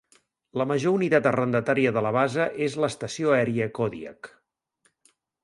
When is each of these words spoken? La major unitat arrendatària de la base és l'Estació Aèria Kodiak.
La 0.59 0.65
major 0.69 0.95
unitat 0.99 1.29
arrendatària 1.31 1.91
de 1.97 2.03
la 2.07 2.13
base 2.15 2.47
és 2.69 2.79
l'Estació 2.85 3.35
Aèria 3.37 3.69
Kodiak. 3.81 4.33